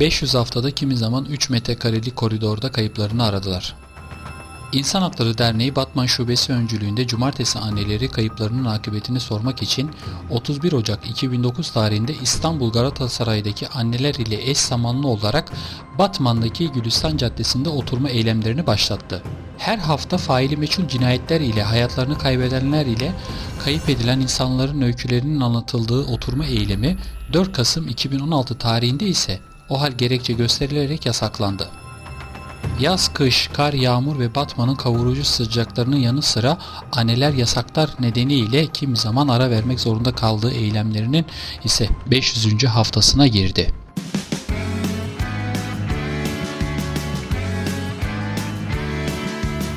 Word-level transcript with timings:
500 0.00 0.34
haftada 0.34 0.70
kimi 0.70 0.96
zaman 0.96 1.24
3 1.24 1.50
metrekareli 1.50 2.10
koridorda 2.10 2.72
kayıplarını 2.72 3.24
aradılar. 3.24 3.74
İnsan 4.72 5.02
Hakları 5.02 5.38
Derneği 5.38 5.76
Batman 5.76 6.06
Şubesi 6.06 6.52
öncülüğünde 6.52 7.06
cumartesi 7.06 7.58
anneleri 7.58 8.08
kayıplarının 8.08 8.64
akıbetini 8.64 9.20
sormak 9.20 9.62
için 9.62 9.90
31 10.30 10.72
Ocak 10.72 11.10
2009 11.10 11.70
tarihinde 11.70 12.14
İstanbul 12.22 12.72
Galatasaray'daki 12.72 13.68
anneler 13.68 14.14
ile 14.14 14.50
eş 14.50 14.58
zamanlı 14.58 15.08
olarak 15.08 15.52
Batman'daki 15.98 16.72
Gülistan 16.72 17.16
Caddesi'nde 17.16 17.68
oturma 17.68 18.08
eylemlerini 18.08 18.66
başlattı. 18.66 19.22
Her 19.58 19.78
hafta 19.78 20.18
faili 20.18 20.56
meçhul 20.56 20.88
cinayetler 20.88 21.40
ile 21.40 21.62
hayatlarını 21.62 22.18
kaybedenler 22.18 22.86
ile 22.86 23.12
kayıp 23.64 23.88
edilen 23.88 24.20
insanların 24.20 24.82
öykülerinin 24.82 25.40
anlatıldığı 25.40 26.04
oturma 26.04 26.46
eylemi 26.46 26.96
4 27.32 27.52
Kasım 27.52 27.88
2016 27.88 28.58
tarihinde 28.58 29.06
ise 29.06 29.40
o 29.68 29.80
hal 29.80 29.92
gerekçe 29.92 30.32
gösterilerek 30.32 31.06
yasaklandı. 31.06 31.68
Yaz, 32.80 33.12
kış, 33.12 33.48
kar, 33.48 33.72
yağmur 33.72 34.18
ve 34.18 34.34
Batman'ın 34.34 34.74
kavurucu 34.74 35.24
sıcaklarının 35.24 35.96
yanı 35.96 36.22
sıra 36.22 36.58
anneler 36.92 37.32
yasaklar 37.32 37.90
nedeniyle 38.00 38.66
kim 38.66 38.96
zaman 38.96 39.28
ara 39.28 39.50
vermek 39.50 39.80
zorunda 39.80 40.14
kaldığı 40.14 40.50
eylemlerinin 40.50 41.26
ise 41.64 41.88
500. 42.10 42.64
haftasına 42.64 43.26
girdi. 43.26 43.74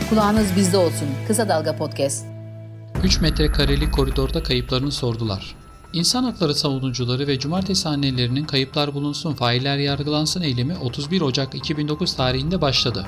Kulağınız 0.10 0.56
bizde 0.56 0.78
olsun. 0.78 1.08
Kısa 1.28 1.50
Dalga 1.50 1.76
Podcast. 1.76 2.26
3 3.04 3.22
metrekareli 3.22 3.92
koridorda 3.92 4.44
kayıplarını 4.44 4.92
sordular. 4.92 5.56
İnsan 5.94 6.24
hakları 6.24 6.56
savunucuları 6.56 7.28
ve 7.28 7.40
cumartesi 7.40 7.90
annelerinin 7.90 8.46
kayıplar 8.46 8.94
bulunsun, 8.94 9.34
failler 9.34 9.78
yargılansın 9.78 10.42
eylemi 10.42 10.78
31 10.78 11.22
Ocak 11.22 11.56
2009 11.56 12.14
tarihinde 12.14 12.62
başladı. 12.62 13.06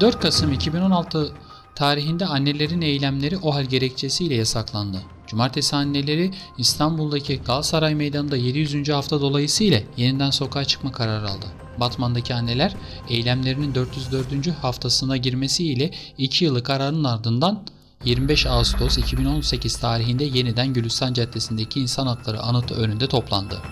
4 0.00 0.20
Kasım 0.20 0.52
2016 0.52 1.32
tarihinde 1.74 2.26
annelerin 2.26 2.80
eylemleri 2.80 3.38
o 3.38 3.54
hal 3.54 3.64
gerekçesiyle 3.64 4.34
yasaklandı. 4.34 5.02
Cumartesi 5.26 5.76
anneleri 5.76 6.30
İstanbul'daki 6.58 7.36
Galatasaray 7.36 7.94
Meydanı'nda 7.94 8.36
700. 8.36 8.88
hafta 8.88 9.20
dolayısıyla 9.20 9.80
yeniden 9.96 10.30
sokağa 10.30 10.64
çıkma 10.64 10.92
kararı 10.92 11.30
aldı. 11.30 11.46
Batman'daki 11.80 12.34
anneler 12.34 12.74
eylemlerinin 13.08 13.74
404. 13.74 14.48
haftasına 14.62 15.16
girmesiyle 15.16 15.90
2 16.18 16.44
yıllık 16.44 16.66
kararın 16.66 17.04
ardından 17.04 17.62
25 18.06 18.46
Ağustos 18.46 18.98
2018 18.98 19.76
tarihinde 19.76 20.24
yeniden 20.24 20.72
Gülistan 20.72 21.12
Caddesi'ndeki 21.12 21.80
İnsan 21.80 22.06
Hakları 22.06 22.40
Anıtı 22.40 22.74
önünde 22.74 23.06
toplandı. 23.06 23.62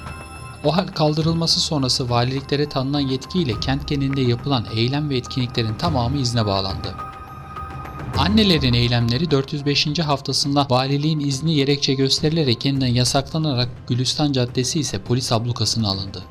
O 0.65 0.77
hal 0.77 0.87
kaldırılması 0.87 1.61
sonrası 1.61 2.11
valiliklere 2.11 2.69
tanınan 2.69 3.01
yetkiyle 3.01 3.61
kent 3.61 3.89
genelinde 3.89 4.21
yapılan 4.21 4.67
eylem 4.75 5.11
ve 5.11 5.17
etkinliklerin 5.17 5.75
tamamı 5.75 6.17
izne 6.17 6.47
bağlandı. 6.47 6.95
Annelerin 8.19 8.75
eylemleri 8.75 9.31
405. 9.31 9.99
haftasında 9.99 10.67
valiliğin 10.71 11.21
izni 11.21 11.55
gerekçe 11.55 11.95
gösterilerek 11.95 12.65
yeniden 12.65 12.87
yasaklanarak 12.87 13.69
Gülistan 13.89 14.33
Caddesi 14.33 14.81
ise 14.81 15.03
polis 15.03 15.33
ablukasına 15.33 15.89
alındı. 15.89 16.23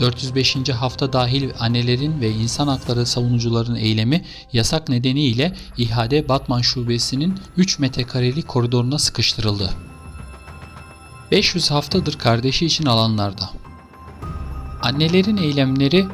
405. 0.00 0.68
hafta 0.68 1.12
dahil 1.12 1.50
annelerin 1.58 2.20
ve 2.20 2.30
insan 2.30 2.68
hakları 2.68 3.06
savunucuların 3.06 3.74
eylemi 3.74 4.24
yasak 4.52 4.88
nedeniyle 4.88 5.56
İHAD 5.78 6.28
Batman 6.28 6.60
Şubesi'nin 6.60 7.34
3 7.56 7.78
metrekareli 7.78 8.42
koridoruna 8.42 8.98
sıkıştırıldı. 8.98 9.70
500 11.30 11.70
haftadır 11.70 12.18
kardeşi 12.18 12.66
için 12.66 12.86
alanlarda. 12.86 13.50
Annelerin 14.82 15.36
eylemleri 15.36 16.06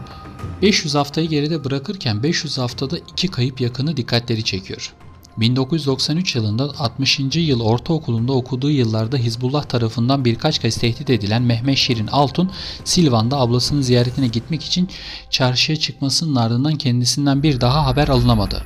500 0.63 0.95
haftayı 0.95 1.29
geride 1.29 1.65
bırakırken 1.65 2.23
500 2.23 2.59
haftada 2.59 2.99
iki 2.99 3.29
kayıp 3.29 3.61
yakını 3.61 3.97
dikkatleri 3.97 4.45
çekiyor. 4.45 4.95
1993 5.41 6.37
yılında 6.37 6.65
60. 6.79 7.21
yıl 7.35 7.61
ortaokulunda 7.61 8.33
okuduğu 8.33 8.71
yıllarda 8.71 9.17
Hizbullah 9.17 9.65
tarafından 9.65 10.25
birkaç 10.25 10.59
kez 10.59 10.77
tehdit 10.77 11.11
edilen 11.11 11.43
Mehmet 11.43 11.79
Şirin 11.79 12.07
Altun, 12.07 12.51
Silvan'da 12.85 13.39
ablasının 13.39 13.83
ziyaretine 13.83 14.27
gitmek 14.29 14.65
için 14.65 14.89
çarşıya 15.31 15.79
çıkmasının 15.79 16.37
ardından 16.37 16.75
kendisinden 16.75 17.43
bir 17.43 17.61
daha 17.61 17.87
haber 17.87 18.09
alınamadı. 18.09 18.63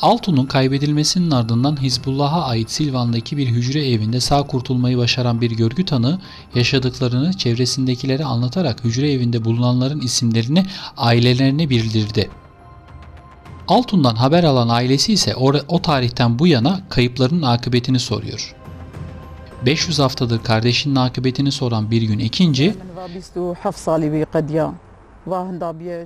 Altun'un 0.00 0.46
kaybedilmesinin 0.46 1.30
ardından 1.30 1.82
Hizbullah'a 1.82 2.44
ait 2.44 2.70
Silvan'daki 2.70 3.36
bir 3.36 3.48
hücre 3.48 3.90
evinde 3.90 4.20
sağ 4.20 4.42
kurtulmayı 4.42 4.98
başaran 4.98 5.40
bir 5.40 5.50
görgü 5.50 5.84
tanığı 5.84 6.20
yaşadıklarını 6.54 7.32
çevresindekilere 7.32 8.24
anlatarak 8.24 8.84
hücre 8.84 9.12
evinde 9.12 9.44
bulunanların 9.44 10.00
isimlerini 10.00 10.64
ailelerine 10.96 11.70
bildirdi. 11.70 12.30
Altun'dan 13.68 14.14
haber 14.14 14.44
alan 14.44 14.68
ailesi 14.68 15.12
ise 15.12 15.36
o 15.68 15.82
tarihten 15.82 16.38
bu 16.38 16.46
yana 16.46 16.80
kayıpların 16.88 17.42
akıbetini 17.42 17.98
soruyor. 17.98 18.54
500 19.66 19.98
haftadır 19.98 20.42
kardeşinin 20.42 20.96
akıbetini 20.96 21.52
soran 21.52 21.90
bir 21.90 22.02
gün 22.02 22.18
ikinci, 22.18 22.74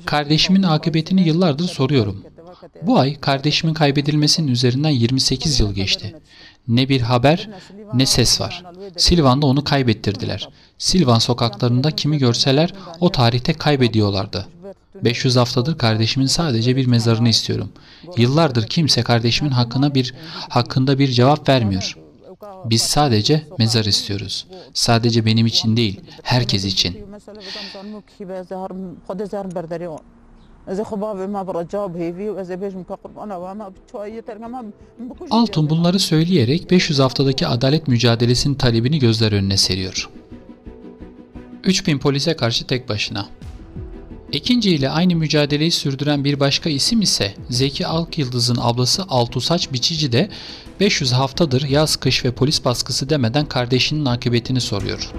kardeşimin 0.06 0.62
akıbetini 0.62 1.28
yıllardır 1.28 1.64
soruyorum. 1.64 2.24
Bu 2.82 2.98
ay 2.98 3.20
kardeşimin 3.20 3.74
kaybedilmesinin 3.74 4.48
üzerinden 4.48 4.90
28 4.90 5.60
yıl 5.60 5.74
geçti. 5.74 6.16
Ne 6.68 6.88
bir 6.88 7.00
haber 7.00 7.50
ne 7.94 8.06
ses 8.06 8.40
var. 8.40 8.64
Silvan'da 8.96 9.46
onu 9.46 9.64
kaybettirdiler. 9.64 10.48
Silvan 10.78 11.18
sokaklarında 11.18 11.90
kimi 11.90 12.18
görseler 12.18 12.74
o 13.00 13.12
tarihte 13.12 13.52
kaybediyorlardı. 13.52 14.46
500 14.94 15.36
haftadır 15.36 15.78
kardeşimin 15.78 16.26
sadece 16.26 16.76
bir 16.76 16.86
mezarını 16.86 17.28
istiyorum. 17.28 17.72
Yıllardır 18.16 18.66
kimse 18.66 19.02
kardeşimin 19.02 19.50
hakkına 19.50 19.94
bir 19.94 20.14
hakkında 20.48 20.98
bir 20.98 21.08
cevap 21.08 21.48
vermiyor. 21.48 21.96
Biz 22.64 22.82
sadece 22.82 23.42
mezar 23.58 23.84
istiyoruz. 23.84 24.46
Sadece 24.74 25.26
benim 25.26 25.46
için 25.46 25.76
değil, 25.76 26.00
herkes 26.22 26.64
için. 26.64 27.06
Altun 35.30 35.70
bunları 35.70 35.98
söyleyerek 35.98 36.70
500 36.70 36.98
haftadaki 36.98 37.46
adalet 37.46 37.88
mücadelesinin 37.88 38.54
talebini 38.54 38.98
gözler 38.98 39.32
önüne 39.32 39.56
seriyor. 39.56 40.10
3000 41.64 41.98
polise 41.98 42.36
karşı 42.36 42.66
tek 42.66 42.88
başına. 42.88 43.26
Ekinci 44.32 44.70
ile 44.70 44.90
aynı 44.90 45.16
mücadeleyi 45.16 45.70
sürdüren 45.70 46.24
bir 46.24 46.40
başka 46.40 46.70
isim 46.70 47.02
ise 47.02 47.34
Zeki 47.50 47.86
Akyıldız'ın 47.86 48.58
ablası 48.60 49.04
Altusaç 49.08 49.72
Biçici 49.72 50.12
de 50.12 50.28
500 50.80 51.12
haftadır 51.12 51.68
yaz, 51.68 51.96
kış 51.96 52.24
ve 52.24 52.32
polis 52.32 52.64
baskısı 52.64 53.08
demeden 53.10 53.46
kardeşinin 53.46 54.04
akıbetini 54.04 54.60
soruyor. 54.60 55.12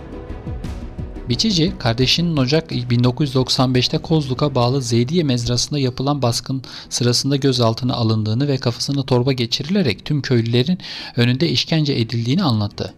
Biçici, 1.30 1.74
kardeşinin 1.80 2.38
Ocak 2.38 2.72
1995'te 2.72 3.98
Kozluk'a 3.98 4.56
bağlı 4.56 4.82
Zeydiye 4.82 5.24
mezrasında 5.24 5.80
yapılan 5.80 6.22
baskın 6.22 6.64
sırasında 6.90 7.36
gözaltına 7.36 7.94
alındığını 7.94 8.48
ve 8.48 8.58
kafasına 8.58 9.04
torba 9.04 9.34
geçirilerek 9.34 10.06
tüm 10.06 10.22
köylülerin 10.22 10.78
önünde 11.16 11.50
işkence 11.50 11.94
edildiğini 11.94 12.44
anlattı 12.44 12.94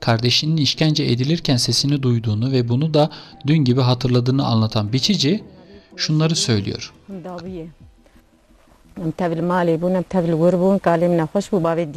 kardeşinin 0.00 0.56
işkence 0.56 1.04
edilirken 1.04 1.56
sesini 1.56 2.02
duyduğunu 2.02 2.52
ve 2.52 2.68
bunu 2.68 2.94
da 2.94 3.10
dün 3.46 3.58
gibi 3.58 3.80
hatırladığını 3.80 4.46
anlatan 4.46 4.92
biçici 4.92 5.44
şunları 5.96 6.36
söylüyor. 6.36 6.92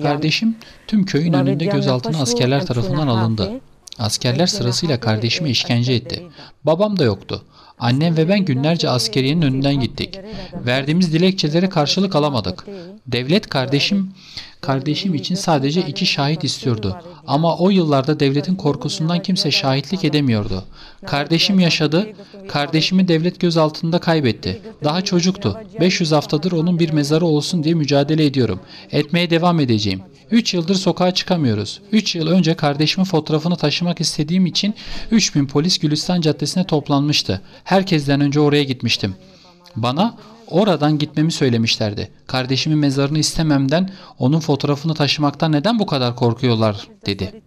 Kardeşim 0.03 0.55
tüm 0.87 1.05
köyün 1.05 1.33
önünde 1.33 1.65
gözaltına 1.65 2.21
askerler 2.21 2.65
tarafından 2.65 3.07
alındı. 3.07 3.51
Askerler 3.99 4.47
sırasıyla 4.47 4.99
kardeşime 4.99 5.49
işkence 5.49 5.93
etti. 5.93 6.23
Babam 6.63 6.99
da 6.99 7.03
yoktu. 7.03 7.43
Annem 7.79 8.17
ve 8.17 8.29
ben 8.29 8.45
günlerce 8.45 8.89
askeriyenin 8.89 9.41
önünden 9.41 9.79
gittik. 9.79 10.19
Verdiğimiz 10.65 11.13
dilekçelere 11.13 11.69
karşılık 11.69 12.15
alamadık. 12.15 12.65
Devlet 13.07 13.47
kardeşim 13.47 14.13
kardeşim 14.61 15.15
için 15.15 15.35
sadece 15.35 15.81
iki 15.81 16.05
şahit 16.05 16.43
istiyordu. 16.43 17.01
Ama 17.27 17.57
o 17.57 17.69
yıllarda 17.69 18.19
devletin 18.19 18.55
korkusundan 18.55 19.21
kimse 19.21 19.51
şahitlik 19.51 20.05
edemiyordu. 20.05 20.63
Kardeşim 21.05 21.59
yaşadı, 21.59 22.07
kardeşimi 22.47 23.07
devlet 23.07 23.39
gözaltında 23.39 23.99
kaybetti. 23.99 24.61
Daha 24.83 25.01
çocuktu. 25.01 25.57
500 25.79 26.11
haftadır 26.11 26.51
onun 26.51 26.79
bir 26.79 26.89
mezarı 26.89 27.25
olsun 27.25 27.63
diye 27.63 27.75
mücadele 27.75 28.25
ediyorum. 28.25 28.59
Etmeye 28.91 29.29
devam 29.29 29.59
edeceğim. 29.59 30.01
3 30.31 30.53
yıldır 30.53 30.75
sokağa 30.75 31.13
çıkamıyoruz. 31.13 31.81
3 31.91 32.15
yıl 32.15 32.27
önce 32.27 32.53
kardeşimin 32.53 33.05
fotoğrafını 33.05 33.55
taşımak 33.55 34.01
istediğim 34.01 34.45
için 34.45 34.73
3000 35.11 35.47
polis 35.47 35.77
Gülistan 35.77 36.21
Caddesi'ne 36.21 36.63
toplanmıştı. 36.63 37.41
Herkesten 37.63 38.21
önce 38.21 38.39
oraya 38.39 38.63
gitmiştim. 38.63 39.15
Bana 39.75 40.17
oradan 40.49 40.97
gitmemi 40.97 41.31
söylemişlerdi. 41.31 42.11
Kardeşimin 42.27 42.77
mezarını 42.77 43.19
istememden, 43.19 43.89
onun 44.19 44.39
fotoğrafını 44.39 44.93
taşımaktan 44.93 45.51
neden 45.51 45.79
bu 45.79 45.85
kadar 45.85 46.15
korkuyorlar 46.15 46.87
dedi. 47.05 47.41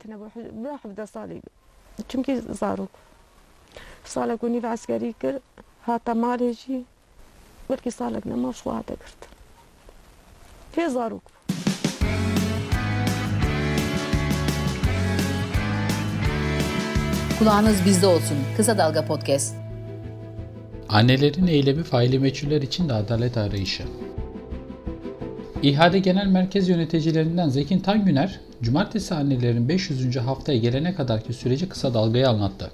Çünkü 2.08 2.42
zaruk. 2.58 2.90
Salak 4.04 4.42
uni 4.42 4.68
askeri 4.68 5.12
kır, 5.12 5.36
hata 5.82 6.14
malici, 6.14 6.84
belki 7.70 7.90
salak 7.90 8.26
ne 8.26 8.34
mafşuata 8.34 8.94
kırdı. 8.96 9.26
He 10.74 10.88
zaruk. 10.88 11.22
Kulağınız 17.38 17.84
bizde 17.84 18.06
olsun. 18.06 18.36
Kısa 18.56 18.78
Dalga 18.78 19.04
Podcast. 19.06 19.61
Annelerin 20.92 21.46
eylemi 21.46 21.82
faili 21.82 22.18
meçhuller 22.18 22.62
için 22.62 22.88
de 22.88 22.92
adalet 22.92 23.36
arayışı. 23.36 23.82
İHA'de 25.62 25.98
Genel 25.98 26.26
Merkez 26.26 26.68
Yöneticilerinden 26.68 27.48
Zekin 27.48 27.78
Tangüner, 27.78 28.40
Cumartesi 28.62 29.14
annelerin 29.14 29.68
500. 29.68 30.16
haftaya 30.16 30.58
gelene 30.58 30.94
kadarki 30.94 31.32
süreci 31.32 31.68
kısa 31.68 31.94
dalgaya 31.94 32.30
anlattı. 32.30 32.70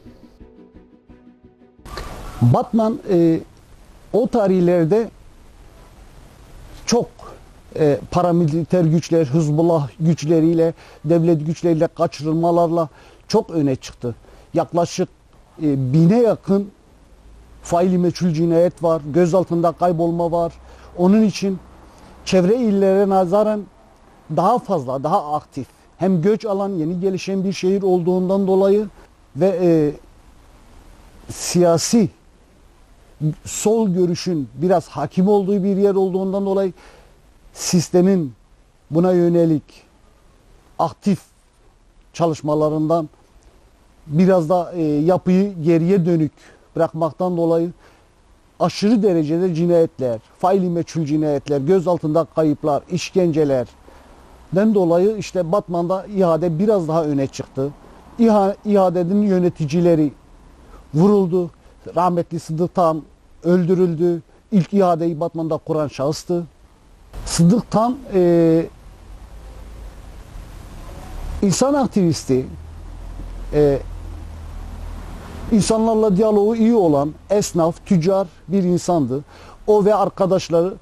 Batman 2.43 2.99
e, 3.11 3.41
o 4.13 4.27
tarihlerde 4.27 5.11
çok 6.87 7.09
e, 7.79 7.99
paramiliter 8.11 8.85
güçler, 8.85 9.27
Hızbullah 9.27 9.89
güçleriyle, 10.01 10.75
devlet 11.05 11.47
güçleriyle 11.47 11.87
kaçırılmalarla 11.87 12.89
çok 13.29 13.51
öne 13.51 13.77
çıktı. 13.77 14.15
Yaklaşık 14.55 15.09
e, 15.63 15.93
bine 15.93 16.23
yakın 16.23 16.71
faili 17.69 17.99
meçhul 17.99 18.33
cinayet 18.33 18.83
var, 18.83 19.03
gözaltında 19.15 19.73
kaybolma 19.73 20.33
var. 20.33 20.53
Onun 20.97 21.23
için 21.23 21.59
çevre 22.25 22.57
illere 22.57 23.09
nazaran 23.09 23.63
daha 24.37 24.59
fazla, 24.59 25.03
daha 25.03 25.35
aktif. 25.35 25.67
Hem 25.99 26.23
göç 26.23 26.45
alan, 26.45 26.69
yeni 26.69 27.01
gelişen 27.01 27.45
bir 27.45 27.53
şehir 27.53 27.83
olduğundan 27.83 28.47
dolayı 28.47 28.89
ve 29.37 29.59
e, 29.63 29.93
siyasi 31.33 32.09
sol 33.45 33.89
görüşün 33.89 34.49
biraz 34.55 34.89
hakim 34.89 35.29
olduğu 35.29 35.65
bir 35.65 35.77
yer 35.77 35.95
olduğundan 35.95 36.47
dolayı 36.47 36.73
sistemin 37.53 38.33
buna 38.91 39.13
yönelik 39.13 39.63
aktif 40.79 41.21
çalışmalarından 42.13 43.09
biraz 44.07 44.49
da 44.49 44.73
e, 44.73 44.83
yapıyı 44.83 45.63
geriye 45.63 46.07
dönük 46.07 46.33
bırakmaktan 46.79 47.37
dolayı 47.37 47.71
aşırı 48.61 49.03
derecede 49.03 49.55
cinayetler, 49.55 50.19
faili 50.39 50.71
meçhul 50.71 51.05
cinayetler, 51.05 51.61
gözaltında 51.61 52.27
kayıplar, 52.35 52.83
işkencelerden 52.91 54.75
dolayı 54.75 55.17
işte 55.17 55.53
Batman'da 55.53 56.07
ihade 56.07 56.59
biraz 56.59 56.89
daha 56.89 57.05
öne 57.05 57.27
çıktı. 57.27 57.71
İha, 58.19 58.57
ihadenin 58.65 59.23
yöneticileri 59.23 60.13
vuruldu. 60.95 61.51
Rahmetli 61.97 62.41
Sıdık 62.41 62.75
Tan 62.75 63.03
öldürüldü. 63.45 64.23
İlk 64.53 64.75
ihadeyi 64.75 65.21
Batman'da 65.21 65.57
kuran 65.57 65.89
şahıstı. 65.89 66.45
Sıdık 67.25 67.71
Tan 67.71 67.97
e, 68.15 68.67
insan 71.43 71.75
aktivisti, 71.75 72.47
e, 73.55 73.79
insanlarla 75.53 76.17
diyaloğu 76.17 76.57
iyi 76.57 76.75
olan 76.75 77.15
esnaf, 77.31 77.87
tüccar 77.87 78.27
bir 78.49 78.63
insandı. 78.63 79.25
O 79.67 79.85
ve 79.85 79.95
arkadaşları 79.95 80.75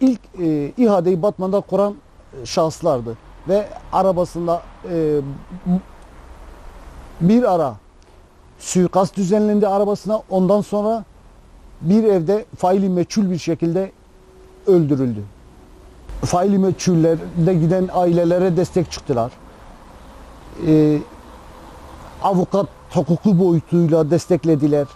ilk 0.00 0.20
e, 0.40 0.72
ihadeyi 0.76 1.22
Batman'da 1.22 1.60
kuran 1.60 1.94
e, 2.42 2.46
şahıslardı. 2.46 3.16
Ve 3.48 3.68
arabasında 3.92 4.62
e, 4.90 5.20
bir 7.20 7.54
ara 7.54 7.74
suikast 8.58 9.16
düzenlendi 9.16 9.68
arabasına. 9.68 10.22
Ondan 10.30 10.60
sonra 10.60 11.04
bir 11.80 12.04
evde 12.04 12.44
faili 12.56 12.88
meçhul 12.88 13.30
bir 13.30 13.38
şekilde 13.38 13.92
öldürüldü. 14.66 15.22
Faili 16.24 16.58
meçhullerde 16.58 17.54
giden 17.54 17.88
ailelere 17.92 18.56
destek 18.56 18.90
çıktılar. 18.90 19.32
Ee, 20.66 20.98
avukat 22.22 22.66
hukuku 22.96 23.38
boyutuyla 23.38 24.10
desteklediler. 24.10 24.86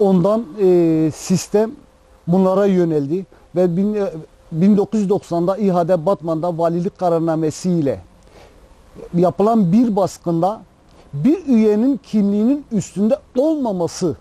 Ondan 0.00 0.44
e, 0.60 1.10
sistem 1.14 1.70
bunlara 2.26 2.66
yöneldi 2.66 3.26
ve 3.56 3.76
bin, 3.76 3.94
e, 3.94 4.12
1990'da 4.60 5.56
İHA'de 5.56 6.06
Batman'da 6.06 6.58
valilik 6.58 6.98
kararnamesiyle 6.98 8.00
yapılan 9.14 9.72
bir 9.72 9.96
baskında 9.96 10.62
bir 11.12 11.46
üyenin 11.46 11.96
kimliğinin 11.96 12.64
üstünde 12.72 13.18
olmaması 13.36 14.16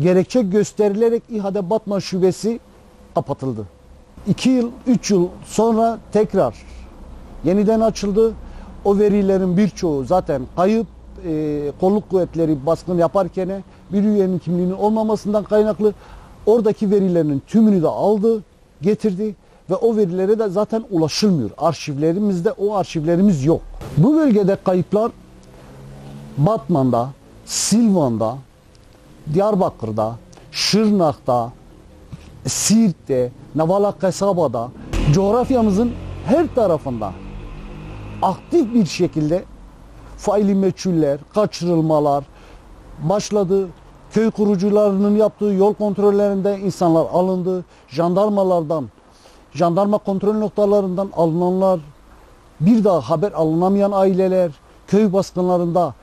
gerekçe 0.00 0.42
gösterilerek 0.42 1.22
İHA'de 1.30 1.70
Batman 1.70 1.98
şubesi 1.98 2.60
kapatıldı. 3.14 3.66
2 4.26 4.50
yıl, 4.50 4.70
3 4.86 5.10
yıl 5.10 5.28
sonra 5.46 5.98
tekrar 6.12 6.54
yeniden 7.44 7.80
açıldı. 7.80 8.34
O 8.84 8.98
verilerin 8.98 9.56
birçoğu 9.56 10.04
zaten 10.04 10.42
kayıp. 10.56 10.86
E, 11.24 11.72
kolluk 11.80 12.10
kuvvetleri 12.10 12.66
baskın 12.66 12.98
yaparken 12.98 13.64
bir 13.92 14.04
üyenin 14.04 14.38
kimliğinin 14.38 14.72
olmamasından 14.72 15.44
kaynaklı 15.44 15.94
oradaki 16.46 16.90
verilerinin 16.90 17.42
tümünü 17.46 17.82
de 17.82 17.88
aldı, 17.88 18.42
getirdi 18.82 19.34
ve 19.70 19.74
o 19.74 19.96
verilere 19.96 20.38
de 20.38 20.48
zaten 20.48 20.84
ulaşılmıyor. 20.90 21.50
Arşivlerimizde 21.58 22.52
o 22.52 22.74
arşivlerimiz 22.74 23.44
yok. 23.44 23.60
Bu 23.96 24.16
bölgede 24.16 24.56
kayıplar 24.64 25.12
Batman'da, 26.38 27.08
Silvan'da, 27.46 28.36
Diyarbakır'da, 29.34 30.16
Şırnak'ta, 30.52 31.52
Siirt'te, 32.46 33.32
Navala 33.54 33.92
Kasaba'da, 33.92 34.68
coğrafyamızın 35.12 35.92
her 36.26 36.54
tarafında 36.54 37.12
aktif 38.22 38.74
bir 38.74 38.86
şekilde 38.86 39.44
faili 40.16 40.54
meçhuller, 40.54 41.18
kaçırılmalar 41.34 42.24
başladı. 43.02 43.68
Köy 44.10 44.30
kurucularının 44.30 45.16
yaptığı 45.16 45.44
yol 45.44 45.74
kontrollerinde 45.74 46.58
insanlar 46.58 47.06
alındı. 47.12 47.64
Jandarmalardan, 47.88 48.88
jandarma 49.54 49.98
kontrol 49.98 50.34
noktalarından 50.34 51.10
alınanlar, 51.16 51.80
bir 52.60 52.84
daha 52.84 53.00
haber 53.00 53.32
alınamayan 53.32 53.92
aileler, 53.92 54.50
köy 54.86 55.12
baskınlarında 55.12 55.94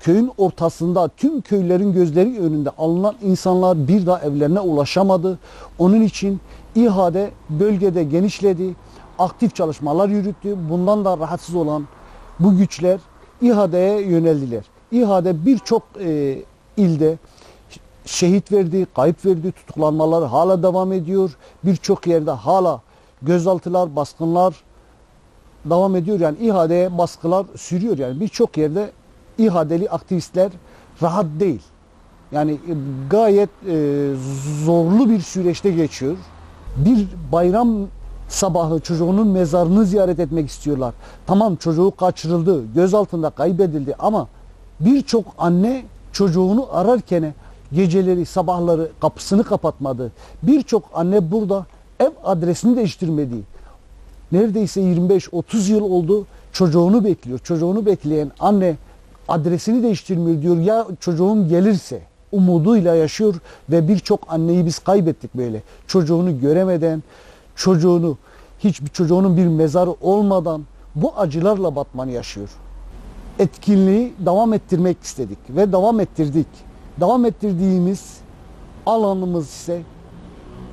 köyün 0.00 0.32
ortasında 0.38 1.08
tüm 1.08 1.40
köylerin 1.40 1.92
gözleri 1.92 2.40
önünde 2.40 2.70
alınan 2.78 3.14
insanlar 3.22 3.88
bir 3.88 4.06
daha 4.06 4.20
evlerine 4.20 4.60
ulaşamadı. 4.60 5.38
Onun 5.78 6.00
için 6.00 6.40
İHA'de 6.74 7.30
bölgede 7.50 8.04
genişledi, 8.04 8.74
aktif 9.18 9.54
çalışmalar 9.54 10.08
yürüttü. 10.08 10.56
Bundan 10.70 11.04
da 11.04 11.18
rahatsız 11.18 11.54
olan 11.54 11.84
bu 12.40 12.56
güçler 12.56 13.00
İHA'deye 13.44 14.00
yöneldiler. 14.00 14.64
İHA'de 14.92 15.46
birçok 15.46 15.82
e, 16.00 16.38
ilde 16.76 17.18
şehit 18.06 18.52
verdi, 18.52 18.86
kayıp 18.96 19.26
verdi, 19.26 19.52
tutuklanmalar 19.52 20.28
hala 20.28 20.62
devam 20.62 20.92
ediyor. 20.92 21.36
Birçok 21.64 22.06
yerde 22.06 22.30
hala 22.30 22.80
gözaltılar, 23.22 23.96
baskınlar 23.96 24.54
devam 25.64 25.96
ediyor. 25.96 26.20
Yani 26.20 26.38
İHA'deye 26.38 26.98
baskılar 26.98 27.46
sürüyor. 27.56 27.98
Yani 27.98 28.20
birçok 28.20 28.56
yerde 28.56 28.90
İHA'deli 29.38 29.90
aktivistler 29.90 30.50
rahat 31.02 31.26
değil. 31.40 31.62
Yani 32.32 32.52
e, 32.52 32.72
gayet 33.10 33.50
e, 33.68 34.10
zorlu 34.64 35.10
bir 35.10 35.20
süreçte 35.20 35.70
geçiyor. 35.70 36.16
Bir 36.76 37.08
bayram 37.32 37.88
sabahı 38.34 38.80
çocuğunun 38.80 39.26
mezarını 39.26 39.84
ziyaret 39.84 40.20
etmek 40.20 40.48
istiyorlar. 40.48 40.94
Tamam 41.26 41.56
çocuğu 41.56 41.92
kaçırıldı, 41.96 42.62
gözaltında 42.74 43.30
kaybedildi 43.30 43.94
ama 43.98 44.28
birçok 44.80 45.24
anne 45.38 45.84
çocuğunu 46.12 46.68
ararken 46.72 47.34
geceleri, 47.72 48.26
sabahları 48.26 48.90
kapısını 49.00 49.44
kapatmadı. 49.44 50.12
Birçok 50.42 50.84
anne 50.94 51.30
burada 51.30 51.66
ev 52.00 52.10
adresini 52.24 52.76
değiştirmedi. 52.76 53.36
Neredeyse 54.32 54.80
25-30 54.80 55.70
yıl 55.70 55.82
oldu 55.82 56.26
çocuğunu 56.52 57.04
bekliyor. 57.04 57.38
Çocuğunu 57.38 57.86
bekleyen 57.86 58.30
anne 58.40 58.76
adresini 59.28 59.82
değiştirmiyor 59.82 60.42
diyor 60.42 60.56
ya 60.56 60.86
çocuğum 61.00 61.48
gelirse 61.48 62.02
umuduyla 62.32 62.94
yaşıyor 62.94 63.34
ve 63.70 63.88
birçok 63.88 64.20
anneyi 64.28 64.66
biz 64.66 64.78
kaybettik 64.78 65.34
böyle. 65.34 65.62
Çocuğunu 65.86 66.40
göremeden, 66.40 67.02
çocuğunu 67.56 68.16
hiçbir 68.58 68.88
çocuğunun 68.88 69.36
bir 69.36 69.46
mezarı 69.46 69.94
olmadan 70.00 70.64
bu 70.94 71.12
acılarla 71.16 71.76
Batman 71.76 72.08
yaşıyor. 72.08 72.48
Etkinliği 73.38 74.14
devam 74.18 74.52
ettirmek 74.52 75.02
istedik 75.02 75.38
ve 75.48 75.72
devam 75.72 76.00
ettirdik. 76.00 76.46
Devam 77.00 77.24
ettirdiğimiz 77.24 78.16
alanımız 78.86 79.48
ise 79.48 79.82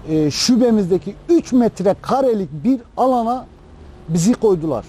e, 0.09 0.31
şubemizdeki 0.31 1.15
3 1.29 1.53
metre 1.53 1.95
karelik 2.01 2.63
bir 2.63 2.81
alana 2.97 3.45
bizi 4.09 4.33
koydular. 4.33 4.85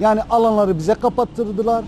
Yani 0.00 0.22
alanları 0.22 0.78
bize 0.78 0.94
kapattırdılar 0.94 1.84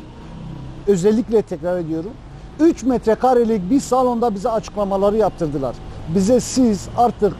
özellikle 0.86 1.42
tekrar 1.42 1.78
ediyorum 1.78 2.12
3 2.60 2.82
metrekarelik 2.82 3.70
bir 3.70 3.80
salonda 3.80 4.34
bize 4.34 4.50
açıklamaları 4.50 5.16
yaptırdılar. 5.16 5.76
Bize 6.14 6.40
siz 6.40 6.88
artık 6.96 7.34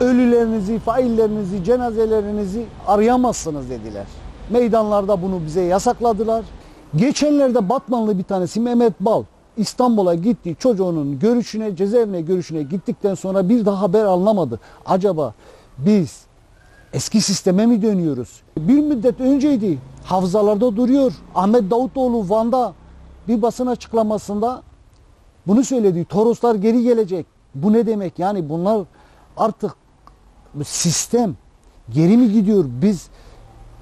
ölülerinizi, 0.00 0.78
faillerinizi, 0.78 1.64
cenazelerinizi 1.64 2.66
arayamazsınız 2.86 3.70
dediler. 3.70 4.06
Meydanlarda 4.50 5.22
bunu 5.22 5.40
bize 5.46 5.60
yasakladılar. 5.60 6.44
Geçenlerde 6.96 7.68
Batmanlı 7.68 8.18
bir 8.18 8.22
tanesi 8.22 8.60
Mehmet 8.60 9.00
Bal 9.00 9.24
İstanbul'a 9.56 10.14
gitti. 10.14 10.56
Çocuğunun 10.58 11.18
görüşüne, 11.18 11.76
cezaevine 11.76 12.20
görüşüne 12.20 12.62
gittikten 12.62 13.14
sonra 13.14 13.48
bir 13.48 13.66
daha 13.66 13.80
haber 13.80 14.04
alınamadı. 14.04 14.60
Acaba 14.86 15.34
biz 15.78 16.24
eski 16.92 17.20
sisteme 17.20 17.66
mi 17.66 17.82
dönüyoruz? 17.82 18.42
Bir 18.58 18.78
müddet 18.78 19.20
önceydi. 19.20 19.78
Hafızalarda 20.04 20.76
duruyor. 20.76 21.12
Ahmet 21.34 21.70
Davutoğlu 21.70 22.28
Van'da 22.28 22.74
bir 23.28 23.42
basın 23.42 23.66
açıklamasında 23.66 24.62
bunu 25.46 25.64
söyledi. 25.64 26.04
Toroslar 26.04 26.54
geri 26.54 26.82
gelecek. 26.82 27.26
Bu 27.54 27.72
ne 27.72 27.86
demek? 27.86 28.18
Yani 28.18 28.48
bunlar 28.48 28.80
artık 29.36 29.83
sistem 30.62 31.34
geri 31.90 32.16
mi 32.16 32.32
gidiyor? 32.32 32.64
Biz 32.82 33.08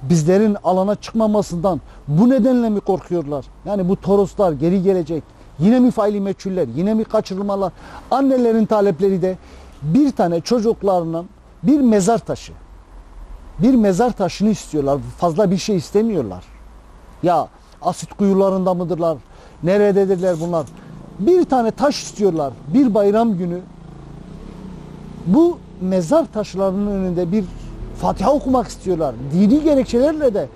bizlerin 0.03 0.57
alana 0.65 0.95
çıkmamasından 0.95 1.81
bu 2.09 2.31
nedenle 2.31 2.69
mi 2.69 2.81
korkuyorlar? 2.81 3.45
Yani 3.65 3.89
bu 3.89 3.97
Toroslar 3.97 4.53
geri 4.53 4.83
gelecek. 4.83 5.23
Yine 5.59 5.81
mi 5.81 5.91
faili 5.91 6.21
meçhuller? 6.21 6.69
Yine 6.77 6.95
mi 6.95 7.05
kaçırılmalar? 7.05 7.73
Annelerin 8.11 8.67
talepleri 8.67 9.23
de 9.23 9.39
bir 9.83 10.11
tane 10.13 10.41
çocuklarının 10.41 11.27
bir 11.63 11.81
mezar 11.81 12.19
taşı. 12.19 12.53
Bir 13.59 13.75
mezar 13.75 14.11
taşını 14.11 14.51
istiyorlar. 14.51 14.99
Fazla 15.19 15.51
bir 15.51 15.57
şey 15.57 15.77
istemiyorlar. 15.77 16.45
Ya 17.23 17.49
asit 17.83 18.13
kuyularında 18.13 18.75
mıdırlar? 18.75 19.19
Nerededirler 19.63 20.37
bunlar? 20.41 20.67
Bir 21.19 21.45
tane 21.45 21.71
taş 21.71 22.03
istiyorlar. 22.03 22.53
Bir 22.75 22.95
bayram 22.95 23.39
günü 23.39 23.61
bu 25.27 25.59
mezar 25.83 26.33
taşlarının 26.33 26.91
önünde 26.91 27.33
bir 27.33 27.45
Fatiha 27.97 28.33
okumak 28.33 28.69
istiyorlar. 28.69 29.15
Dini 29.33 29.65
gerekçelerle 29.65 30.35
de 30.35 30.49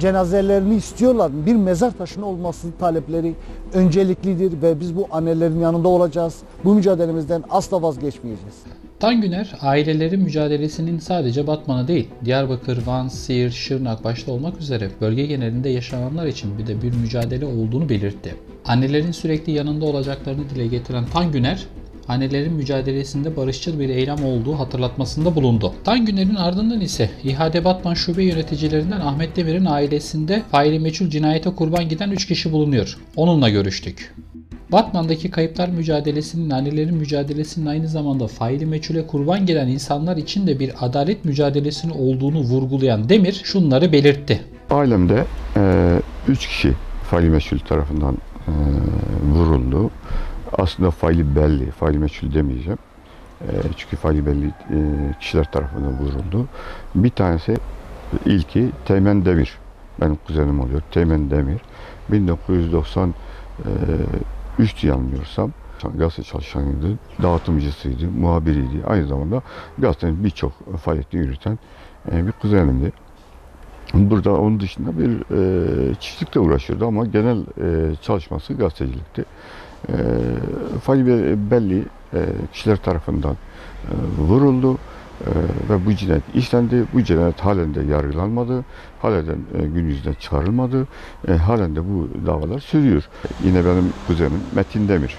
cenazelerini 0.00 0.74
istiyorlar. 0.74 1.32
Bir 1.46 1.54
mezar 1.54 1.90
taşının 1.90 2.24
olması 2.24 2.66
talepleri 2.80 3.34
önceliklidir 3.74 4.62
ve 4.62 4.80
biz 4.80 4.96
bu 4.96 5.06
annelerin 5.10 5.60
yanında 5.60 5.88
olacağız. 5.88 6.36
Bu 6.64 6.74
mücadelemizden 6.74 7.44
asla 7.50 7.82
vazgeçmeyeceğiz. 7.82 8.54
Tan 9.00 9.20
Güner, 9.20 9.54
ailelerin 9.60 10.20
mücadelesinin 10.20 10.98
sadece 10.98 11.46
Batman'a 11.46 11.88
değil, 11.88 12.08
Diyarbakır, 12.24 12.86
Van, 12.86 13.08
Siirt, 13.08 13.52
Şırnak 13.52 14.04
başta 14.04 14.32
olmak 14.32 14.60
üzere 14.60 14.90
bölge 15.00 15.26
genelinde 15.26 15.68
yaşananlar 15.68 16.26
için 16.26 16.58
bir 16.58 16.66
de 16.66 16.82
bir 16.82 16.94
mücadele 16.94 17.46
olduğunu 17.46 17.88
belirtti. 17.88 18.34
Annelerin 18.64 19.12
sürekli 19.12 19.52
yanında 19.52 19.84
olacaklarını 19.84 20.50
dile 20.50 20.66
getiren 20.66 21.06
Tan 21.12 21.32
Güner, 21.32 21.66
annelerin 22.10 22.52
mücadelesinde 22.52 23.36
barışçıl 23.36 23.80
bir 23.80 23.88
eylem 23.88 24.24
olduğu 24.24 24.58
hatırlatmasında 24.58 25.34
bulundu. 25.34 25.74
Tan 25.84 26.06
Güner'in 26.06 26.34
ardından 26.34 26.80
ise 26.80 27.10
İHA'de 27.24 27.64
Batman 27.64 27.94
Şube 27.94 28.24
yöneticilerinden 28.24 29.00
Ahmet 29.00 29.36
Demir'in 29.36 29.64
ailesinde 29.64 30.42
faili 30.50 30.78
meçhul 30.78 31.10
cinayete 31.10 31.50
kurban 31.50 31.88
giden 31.88 32.10
3 32.10 32.26
kişi 32.26 32.52
bulunuyor. 32.52 32.98
Onunla 33.16 33.48
görüştük. 33.48 34.14
Batman'daki 34.72 35.30
kayıplar 35.30 35.68
mücadelesinin 35.68 36.50
annelerin 36.50 36.94
mücadelesinin 36.94 37.66
aynı 37.66 37.88
zamanda 37.88 38.26
faili 38.26 38.66
meçhule 38.66 39.06
kurban 39.06 39.46
gelen 39.46 39.68
insanlar 39.68 40.16
için 40.16 40.46
de 40.46 40.60
bir 40.60 40.72
adalet 40.80 41.24
mücadelesinin 41.24 41.92
olduğunu 41.92 42.40
vurgulayan 42.40 43.08
Demir 43.08 43.40
şunları 43.44 43.92
belirtti. 43.92 44.40
Ailemde 44.70 45.24
3 46.28 46.46
kişi 46.46 46.72
faili 47.10 47.30
meçhul 47.30 47.58
tarafından 47.58 48.14
e, 48.48 48.52
vuruldu. 49.34 49.90
Aslında 50.58 50.90
faili 50.90 51.36
belli, 51.36 51.70
faili 51.70 51.98
meçhul 51.98 52.34
demeyeceğim. 52.34 52.78
E, 53.40 53.48
çünkü 53.76 53.96
faili 53.96 54.26
belli 54.26 54.46
e, 54.46 54.78
kişiler 55.20 55.52
tarafından 55.52 55.98
vuruldu. 55.98 56.48
Bir 56.94 57.10
tanesi 57.10 57.56
ilki 58.24 58.70
Teğmen 58.84 59.24
Demir. 59.24 59.58
Benim 60.00 60.16
kuzenim 60.26 60.60
oluyor. 60.60 60.82
Teğmen 60.90 61.30
Demir. 61.30 61.60
1990 62.08 63.14
3 64.58 64.84
yanılmıyorsam 64.84 65.52
gazete 65.94 66.22
çalışanıydı, 66.22 66.98
dağıtımcısıydı, 67.22 68.10
muhabiriydi. 68.10 68.86
Aynı 68.86 69.06
zamanda 69.06 69.42
gazetenin 69.78 70.24
birçok 70.24 70.52
faaliyetini 70.82 71.20
yürüten 71.20 71.58
e, 72.12 72.26
bir 72.26 72.32
kuzenimdi. 72.32 72.92
Burada 73.94 74.34
onun 74.34 74.60
dışında 74.60 74.98
bir 74.98 75.10
e, 75.90 75.94
çiftlikle 75.94 76.40
uğraşıyordu 76.40 76.86
ama 76.86 77.06
genel 77.06 77.38
e, 77.40 77.94
çalışması 78.02 78.54
gazetecilikti. 78.54 79.24
E, 79.88 79.94
faili 80.82 81.50
belli 81.50 81.84
e, 82.14 82.26
kişiler 82.52 82.76
tarafından 82.76 83.32
e, 83.32 83.94
vuruldu 84.22 84.78
e, 85.20 85.30
ve 85.70 85.86
bu 85.86 85.94
cinayet 85.94 86.34
işlendi. 86.34 86.84
Bu 86.92 87.02
cinayet 87.02 87.40
halen 87.40 87.74
de 87.74 87.82
yargılanmadı. 87.82 88.64
Halen 89.02 89.26
de 89.26 89.32
e, 89.58 89.66
gün 89.66 89.86
yüzüne 89.86 90.14
çıkarılmadı. 90.14 90.86
Halen 91.46 91.76
de 91.76 91.80
bu 91.80 92.08
davalar 92.26 92.60
sürüyor. 92.60 93.08
Yine 93.44 93.64
benim 93.64 93.92
kuzenim 94.06 94.40
Metin 94.54 94.88
Demir. 94.88 95.16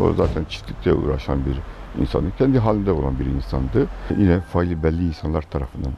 O 0.00 0.12
zaten 0.12 0.44
çiftlikle 0.44 0.92
uğraşan 0.92 1.38
bir 1.46 1.56
insandı. 2.02 2.26
Kendi 2.38 2.58
halinde 2.58 2.92
olan 2.92 3.18
bir 3.18 3.26
insandı. 3.26 3.86
Yine 4.18 4.40
faili 4.40 4.82
belli 4.82 5.06
insanlar 5.06 5.42
tarafından 5.42 5.92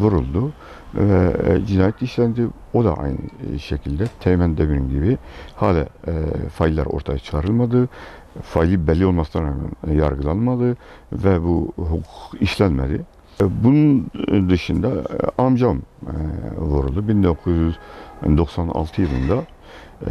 vuruldu 0.00 0.52
ve 0.94 1.36
e, 1.48 1.66
cinayet 1.66 2.02
işlendi. 2.02 2.46
O 2.74 2.84
da 2.84 2.94
aynı 2.94 3.18
şekilde 3.58 4.04
Teğmen 4.20 4.56
Demir'in 4.56 4.88
gibi 4.88 5.18
hala 5.56 5.80
e, 5.80 6.12
failler 6.54 6.86
ortaya 6.86 7.18
çıkarılmadı. 7.18 7.88
Faili 8.42 8.86
belli 8.86 9.06
olmasına 9.06 9.42
rağmen 9.42 10.00
yargılanmadı 10.00 10.76
ve 11.12 11.42
bu 11.42 11.72
hukuk 11.76 12.42
işlenmedi. 12.42 13.02
E, 13.40 13.64
bunun 13.64 14.10
dışında 14.48 14.88
e, 14.88 15.42
amcam 15.42 15.78
e, 16.06 16.14
vuruldu. 16.56 17.08
1996 17.08 19.02
yılında 19.02 19.42
e, 20.06 20.10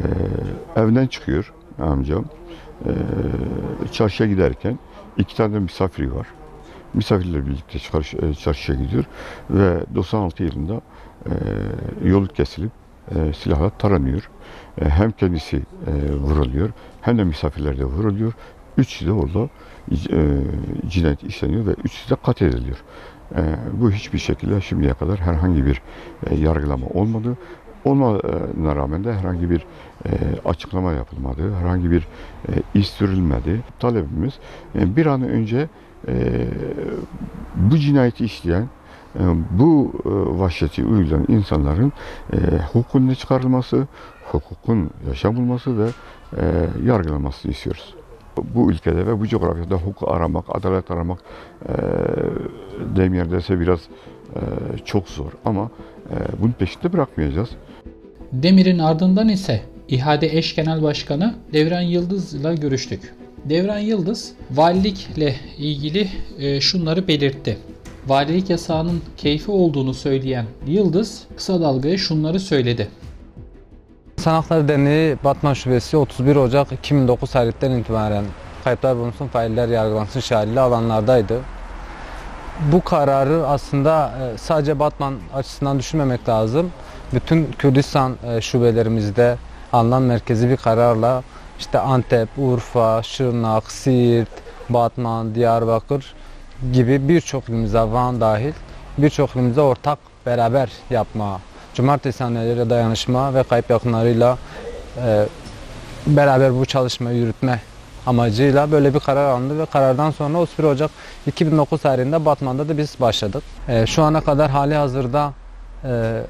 evden 0.75 1.07
çıkıyor 1.07 1.53
amcam. 1.79 2.25
E, 2.85 2.91
çarşıya 3.91 4.29
giderken 4.29 4.79
iki 5.17 5.35
tane 5.35 5.59
misafiri 5.59 6.15
var 6.15 6.27
misafirlerle 6.93 7.45
birlikte 7.45 7.79
çarşı, 7.79 8.33
çarşıya 8.33 8.77
gidiyor 8.77 9.03
ve 9.49 9.79
96 9.95 10.43
yılında 10.43 10.81
e, 11.25 11.31
yolu 12.09 12.27
kesilip 12.27 12.71
e, 13.15 13.33
silahla 13.33 13.69
taranıyor. 13.69 14.29
E, 14.81 14.89
hem 14.89 15.11
kendisi 15.11 15.57
e, 15.57 16.13
vuruluyor 16.13 16.69
hem 17.01 17.17
de 17.17 17.23
misafirler 17.23 17.77
de 17.77 17.85
vuruluyor. 17.85 18.33
Üçü 18.77 19.07
de 19.07 19.11
orada 19.11 19.49
e, 20.11 20.37
cinayet 20.87 21.23
işleniyor 21.23 21.65
ve 21.65 21.71
üçü 21.83 22.09
de 22.09 22.15
katlediliyor. 22.15 22.77
E, 23.35 23.41
bu 23.73 23.91
hiçbir 23.91 24.19
şekilde 24.19 24.61
şimdiye 24.61 24.93
kadar 24.93 25.19
herhangi 25.19 25.65
bir 25.65 25.81
e, 26.29 26.35
yargılama 26.35 26.87
olmadı. 26.87 27.37
Olmana 27.85 28.75
rağmen 28.75 29.03
de 29.03 29.13
herhangi 29.13 29.49
bir 29.49 29.65
e, 30.05 30.09
açıklama 30.45 30.91
yapılmadı, 30.91 31.55
herhangi 31.55 31.91
bir 31.91 32.01
e, 32.49 32.51
iş 32.73 32.89
sürülmedi. 32.89 33.61
Talebimiz 33.79 34.33
e, 34.75 34.95
bir 34.95 35.05
an 35.05 35.21
önce 35.21 35.69
e, 36.07 36.47
bu 37.55 37.77
cinayeti 37.77 38.25
işleyen, 38.25 38.67
e, 39.15 39.21
bu 39.51 39.91
e, 40.05 40.09
vahşeti 40.39 40.85
uygulayan 40.85 41.25
insanların 41.27 41.93
e, 42.33 42.37
hukukun 42.73 43.13
çıkarılması, 43.13 43.87
hukukun 44.31 44.89
yaşam 45.07 45.35
bulması 45.35 45.77
ve 45.77 45.89
e, 46.37 46.43
yargılanmasını 46.85 47.51
istiyoruz. 47.51 47.95
Bu 48.55 48.71
ülkede 48.71 49.07
ve 49.07 49.19
bu 49.19 49.27
coğrafyada 49.27 49.75
hukuk 49.75 50.09
aramak, 50.09 50.45
adalet 50.55 50.91
aramak 50.91 51.19
e, 51.69 51.73
deyim 52.95 53.13
biraz 53.59 53.79
e, 54.35 54.39
çok 54.85 55.09
zor 55.09 55.31
ama 55.45 55.69
e, 56.09 56.15
bunun 56.41 56.51
peşinde 56.51 56.93
bırakmayacağız. 56.93 57.49
Demir'in 58.31 58.79
ardından 58.79 59.29
ise 59.29 59.61
İHA'de 59.87 60.37
eş 60.37 60.55
genel 60.55 60.83
başkanı 60.83 61.35
Devran 61.53 61.81
Yıldız 61.81 62.33
ile 62.33 62.55
görüştük. 62.55 63.18
Devran 63.45 63.79
Yıldız 63.79 64.31
valilikle 64.51 65.35
ilgili 65.57 66.07
e, 66.39 66.61
şunları 66.61 67.07
belirtti. 67.07 67.57
Valilik 68.07 68.49
yasağının 68.49 69.01
keyfi 69.17 69.51
olduğunu 69.51 69.93
söyleyen 69.93 70.45
Yıldız 70.67 71.23
kısa 71.37 71.61
dalgaya 71.61 71.97
şunları 71.97 72.39
söyledi. 72.39 72.87
İnsan 74.17 74.33
Hakları 74.33 74.67
Derneği 74.67 75.17
Batman 75.23 75.53
Şubesi 75.53 75.97
31 75.97 76.35
Ocak 76.35 76.71
2009 76.71 77.31
tarihinden 77.31 77.71
itibaren 77.71 78.25
kayıplar 78.63 78.97
bulunsun, 78.97 79.27
failler 79.27 79.67
yargılansın 79.67 80.19
şahitli 80.19 80.59
alanlardaydı. 80.59 81.39
Bu 82.71 82.83
kararı 82.83 83.47
aslında 83.47 84.11
e, 84.21 84.37
sadece 84.37 84.79
Batman 84.79 85.13
açısından 85.33 85.79
düşünmemek 85.79 86.29
lazım. 86.29 86.71
Bütün 87.13 87.51
Kürdistan 87.51 88.15
e, 88.27 88.41
şubelerimizde 88.41 89.37
alınan 89.73 90.01
merkezi 90.01 90.49
bir 90.49 90.57
kararla 90.57 91.23
işte 91.59 91.79
Antep, 91.79 92.29
Urfa, 92.37 93.03
Şırnak, 93.03 93.71
Siirt, 93.71 94.29
Batman, 94.69 95.35
Diyarbakır 95.35 96.13
gibi 96.73 97.09
birçok 97.09 97.49
ilimize 97.49 97.79
Van 97.79 98.21
dahil 98.21 98.53
birçok 98.97 99.35
ilimize 99.35 99.61
ortak 99.61 99.99
beraber 100.25 100.69
yapma, 100.89 101.39
cumartesi 101.73 102.23
anneleri 102.23 102.69
dayanışma 102.69 103.33
ve 103.33 103.43
kayıp 103.43 103.69
yakınlarıyla 103.69 104.37
e, 105.05 105.25
beraber 106.07 106.59
bu 106.59 106.65
çalışmayı 106.65 107.17
yürütme 107.17 107.59
amacıyla 108.05 108.71
böyle 108.71 108.93
bir 108.93 108.99
karar 108.99 109.29
alındı 109.29 109.59
ve 109.59 109.65
karardan 109.65 110.11
sonra 110.11 110.37
31 110.37 110.63
Ocak 110.63 110.91
2009 111.27 111.81
tarihinde 111.81 112.25
Batman'da 112.25 112.69
da 112.69 112.77
biz 112.77 112.95
başladık. 112.99 113.43
Ee, 113.67 113.85
şu 113.85 114.03
ana 114.03 114.21
kadar 114.21 114.51
hali 114.51 114.75
hazırda 114.75 115.33
e, 115.83 116.21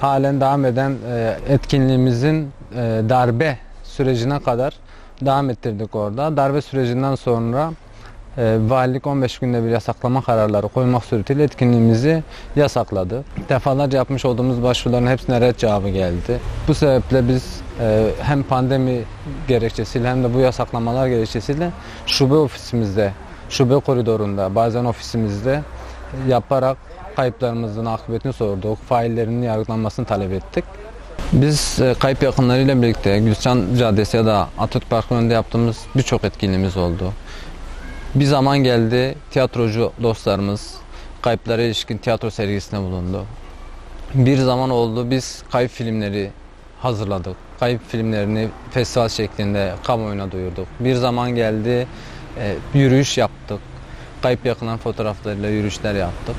halen 0.00 0.40
devam 0.40 0.64
eden 0.64 0.96
e, 1.12 1.36
etkinliğimizin 1.48 2.48
e, 2.72 2.76
darbe 3.08 3.58
sürecine 3.84 4.40
kadar 4.40 4.74
devam 5.20 5.50
ettirdik 5.50 5.94
orada. 5.94 6.36
Darbe 6.36 6.62
sürecinden 6.62 7.14
sonra 7.14 7.70
e, 8.38 8.58
valilik 8.68 9.06
15 9.06 9.38
günde 9.38 9.64
bir 9.64 9.68
yasaklama 9.68 10.22
kararları 10.22 10.68
koymak 10.68 11.04
suretiyle 11.04 11.42
etkinliğimizi 11.42 12.22
yasakladı. 12.56 13.24
Defalarca 13.48 13.98
yapmış 13.98 14.24
olduğumuz 14.24 14.62
başvuruların 14.62 15.06
hepsine 15.06 15.40
red 15.40 15.56
cevabı 15.56 15.88
geldi. 15.88 16.40
Bu 16.68 16.74
sebeple 16.74 17.28
biz 17.28 17.60
e, 17.80 18.10
hem 18.22 18.42
pandemi 18.42 19.02
gerekçesiyle 19.48 20.08
hem 20.08 20.24
de 20.24 20.34
bu 20.34 20.38
yasaklamalar 20.38 21.08
gerekçesiyle 21.08 21.70
şube 22.06 22.34
ofisimizde, 22.34 23.12
şube 23.48 23.80
koridorunda, 23.80 24.54
bazen 24.54 24.84
ofisimizde 24.84 25.62
yaparak 26.28 26.78
kayıplarımızın 27.16 27.86
akıbetini 27.86 28.32
sorduk, 28.32 28.78
faillerinin 28.88 29.42
yargılanmasını 29.42 30.06
talep 30.06 30.32
ettik. 30.32 30.64
Biz 31.32 31.80
e, 31.80 31.94
kayıp 31.94 32.22
yakınlarıyla 32.22 32.82
birlikte 32.82 33.18
Gülşen 33.18 33.64
Caddesi 33.78 34.16
ya 34.16 34.26
da 34.26 34.48
Atatürk 34.58 34.90
Parkı'nın 34.90 35.18
önünde 35.18 35.34
yaptığımız 35.34 35.78
birçok 35.96 36.24
etkinliğimiz 36.24 36.76
oldu. 36.76 37.12
Bir 38.14 38.24
zaman 38.24 38.58
geldi 38.58 39.14
tiyatrocu 39.30 39.92
dostlarımız 40.02 40.74
kayıplara 41.22 41.62
ilişkin 41.62 41.98
tiyatro 41.98 42.30
sergisine 42.30 42.80
bulundu. 42.80 43.24
Bir 44.14 44.36
zaman 44.36 44.70
oldu 44.70 45.10
biz 45.10 45.42
kayıp 45.50 45.70
filmleri 45.70 46.30
hazırladık. 46.80 47.36
Kayıp 47.60 47.88
filmlerini 47.88 48.48
festival 48.70 49.08
şeklinde 49.08 49.74
kamuoyuna 49.84 50.32
duyurduk. 50.32 50.66
Bir 50.80 50.94
zaman 50.94 51.34
geldi 51.34 51.86
e, 52.38 52.54
yürüyüş 52.74 53.18
yaptık. 53.18 53.58
Kayıp 54.22 54.46
yakınan 54.46 54.78
fotoğraflarıyla 54.78 55.48
yürüyüşler 55.48 55.94
yaptık. 55.94 56.36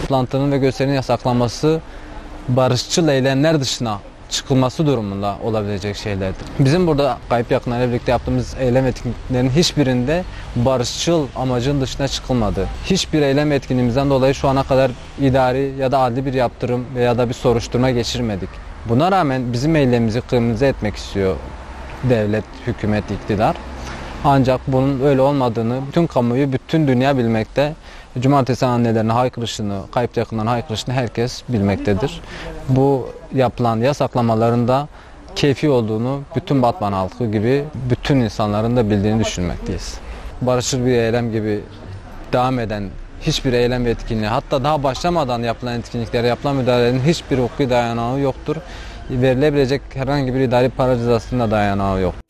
Toplantının 0.00 0.52
ve 0.52 0.58
gösterinin 0.58 0.94
yasaklanması 0.94 1.80
barışçıl 2.48 3.08
eylemler 3.08 3.60
dışına 3.60 3.98
çıkılması 4.30 4.86
durumunda 4.86 5.36
olabilecek 5.44 5.96
şeylerdir. 5.96 6.46
Bizim 6.58 6.86
burada 6.86 7.18
kayıp 7.28 7.50
yakınlarla 7.50 7.88
birlikte 7.88 8.12
yaptığımız 8.12 8.54
eylem 8.60 8.86
etkinliklerinin 8.86 9.50
hiçbirinde 9.50 10.24
barışçıl 10.56 11.26
amacın 11.36 11.80
dışına 11.80 12.08
çıkılmadı. 12.08 12.66
Hiçbir 12.84 13.22
eylem 13.22 13.52
etkinliğimizden 13.52 14.10
dolayı 14.10 14.34
şu 14.34 14.48
ana 14.48 14.62
kadar 14.62 14.90
idari 15.20 15.74
ya 15.78 15.92
da 15.92 15.98
adli 15.98 16.26
bir 16.26 16.34
yaptırım 16.34 16.86
veya 16.94 17.18
da 17.18 17.28
bir 17.28 17.34
soruşturma 17.34 17.90
geçirmedik. 17.90 18.48
Buna 18.88 19.12
rağmen 19.12 19.52
bizim 19.52 19.76
eylemimizi 19.76 20.20
kırmızı 20.20 20.64
etmek 20.64 20.96
istiyor 20.96 21.36
devlet, 22.04 22.44
hükümet, 22.66 23.10
iktidar. 23.10 23.56
Ancak 24.24 24.60
bunun 24.66 25.00
öyle 25.00 25.20
olmadığını 25.20 25.80
bütün 25.88 26.06
kamuoyu, 26.06 26.52
bütün 26.52 26.88
dünya 26.88 27.18
bilmekte. 27.18 27.72
Cumartesi 28.18 28.66
annelerine 28.66 29.12
haykırışını, 29.12 29.80
kayıp 29.92 30.16
yakınların 30.16 30.46
haykırışını 30.46 30.94
herkes 30.94 31.42
bilmektedir. 31.48 32.20
Bu 32.68 33.08
yapılan 33.34 33.76
yasaklamaların 33.76 34.68
da 34.68 34.88
keyfi 35.36 35.70
olduğunu 35.70 36.20
bütün 36.36 36.62
Batman 36.62 36.92
halkı 36.92 37.26
gibi 37.26 37.64
bütün 37.90 38.16
insanların 38.16 38.76
da 38.76 38.90
bildiğini 38.90 39.24
düşünmekteyiz. 39.24 39.94
Barışçıl 40.40 40.86
bir 40.86 40.92
eylem 40.92 41.32
gibi 41.32 41.60
devam 42.32 42.58
eden 42.58 42.88
hiçbir 43.22 43.52
eylem 43.52 43.84
ve 43.84 43.90
etkinliği 43.90 44.28
hatta 44.28 44.64
daha 44.64 44.82
başlamadan 44.82 45.42
yapılan 45.42 45.78
etkinliklere 45.78 46.26
yapılan 46.26 46.56
müdahalelerin 46.56 47.00
hiçbir 47.00 47.38
hukuki 47.38 47.70
dayanağı 47.70 48.20
yoktur. 48.20 48.56
Verilebilecek 49.10 49.82
herhangi 49.94 50.34
bir 50.34 50.40
idari 50.40 50.68
para 50.68 50.96
cezasının 50.96 51.40
da 51.40 51.50
dayanağı 51.50 52.00
yok. 52.00 52.29